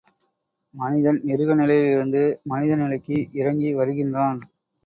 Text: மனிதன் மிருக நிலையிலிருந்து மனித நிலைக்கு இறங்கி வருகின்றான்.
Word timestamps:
மனிதன் 0.73 1.19
மிருக 1.23 1.55
நிலையிலிருந்து 1.55 2.21
மனித 2.43 2.75
நிலைக்கு 2.75 3.29
இறங்கி 3.33 3.73
வருகின்றான். 3.73 4.41